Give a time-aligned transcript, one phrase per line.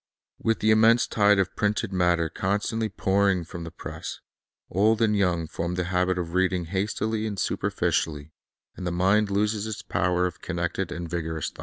[0.39, 4.19] With the immense tide of printed matter con stantly pouring from the press,
[4.67, 8.31] old and young form the habit o( reading hastily and superficially,
[8.75, 11.59] and the mind loses its power of connected and vigorous thought.